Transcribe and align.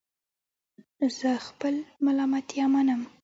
زه 1.17 1.29
خپل 1.47 1.75
ملامتیا 2.05 2.65
منم 2.73 3.01